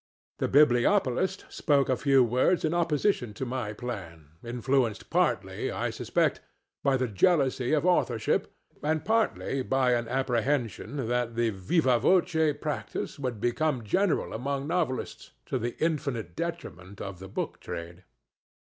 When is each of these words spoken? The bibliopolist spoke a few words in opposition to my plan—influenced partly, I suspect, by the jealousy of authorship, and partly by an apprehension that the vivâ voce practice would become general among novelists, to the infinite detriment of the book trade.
The 0.39 0.47
bibliopolist 0.47 1.45
spoke 1.53 1.87
a 1.87 1.95
few 1.95 2.23
words 2.23 2.65
in 2.65 2.73
opposition 2.73 3.35
to 3.35 3.45
my 3.45 3.71
plan—influenced 3.71 5.11
partly, 5.11 5.69
I 5.69 5.91
suspect, 5.91 6.39
by 6.83 6.97
the 6.97 7.07
jealousy 7.07 7.73
of 7.73 7.85
authorship, 7.85 8.51
and 8.81 9.05
partly 9.05 9.61
by 9.61 9.91
an 9.93 10.07
apprehension 10.07 11.07
that 11.07 11.35
the 11.35 11.51
vivâ 11.51 12.01
voce 12.01 12.59
practice 12.59 13.19
would 13.19 13.39
become 13.39 13.83
general 13.83 14.33
among 14.33 14.65
novelists, 14.65 15.33
to 15.45 15.59
the 15.59 15.77
infinite 15.77 16.35
detriment 16.35 16.99
of 16.99 17.19
the 17.19 17.27
book 17.29 17.59
trade. 17.59 18.03